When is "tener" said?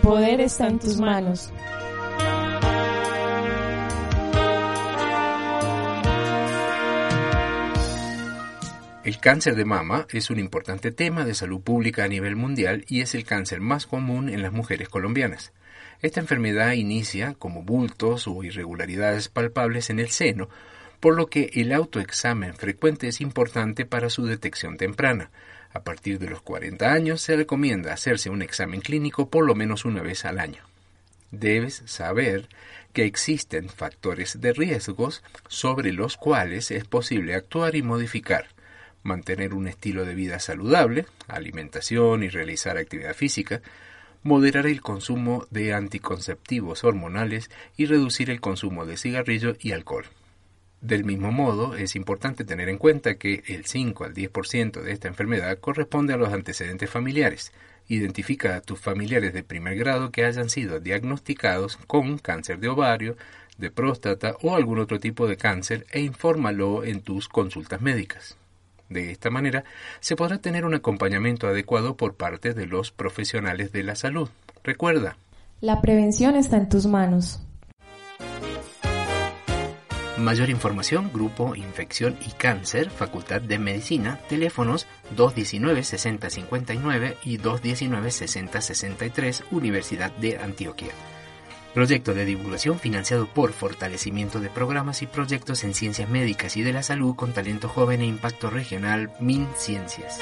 52.44-52.68, 70.38-70.64